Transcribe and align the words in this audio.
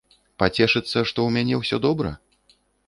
Пацешыцца, 0.43 0.95
што 0.95 1.03
ў 1.03 1.29
мяне 1.39 1.55
ўсё 1.61 1.77
добра? 1.89 2.17